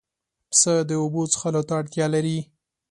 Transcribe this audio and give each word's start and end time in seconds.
پسه 0.49 0.73
د 0.89 0.91
اوبو 1.01 1.21
څښلو 1.31 1.61
ته 1.67 1.73
اړتیا 1.79 2.05
لري. 2.15 2.37